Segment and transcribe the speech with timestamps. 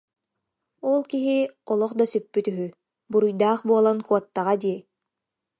[0.91, 1.37] Ол киһи
[1.71, 2.65] олох да сүппүт үһү,
[3.11, 4.79] буруйдаах буолан куоттаҕа дии